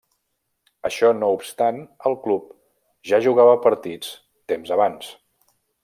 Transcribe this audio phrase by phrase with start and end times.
[0.89, 1.77] Això no obstant,
[2.11, 2.49] el club
[3.11, 4.13] ja jugava partits
[4.55, 5.15] temps abans.